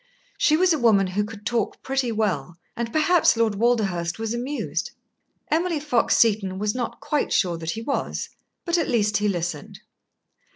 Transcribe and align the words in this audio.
She 0.39 0.57
was 0.57 0.73
a 0.73 0.79
woman 0.79 1.05
who 1.05 1.23
could 1.23 1.45
talk 1.45 1.83
pretty 1.83 2.11
well, 2.11 2.57
and 2.75 2.91
perhaps 2.91 3.37
Lord 3.37 3.53
Walderhurst 3.53 4.17
was 4.17 4.33
amused. 4.33 4.89
Emily 5.51 5.79
Fox 5.79 6.17
Seton 6.17 6.57
was 6.57 6.73
not 6.73 6.99
quite 6.99 7.31
sure 7.31 7.55
that 7.59 7.69
he 7.77 7.83
was, 7.83 8.29
but 8.65 8.79
at 8.79 8.89
least 8.89 9.17
he 9.17 9.27
listened. 9.27 9.79